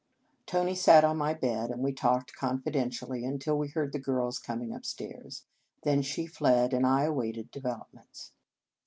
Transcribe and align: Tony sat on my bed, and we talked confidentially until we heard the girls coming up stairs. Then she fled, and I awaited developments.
Tony 0.47 0.73
sat 0.73 1.03
on 1.03 1.15
my 1.17 1.31
bed, 1.31 1.69
and 1.69 1.83
we 1.83 1.93
talked 1.93 2.35
confidentially 2.35 3.23
until 3.23 3.55
we 3.55 3.67
heard 3.67 3.91
the 3.93 3.99
girls 3.99 4.39
coming 4.39 4.73
up 4.73 4.83
stairs. 4.83 5.45
Then 5.83 6.01
she 6.01 6.25
fled, 6.25 6.73
and 6.73 6.87
I 6.87 7.03
awaited 7.03 7.51
developments. 7.51 8.31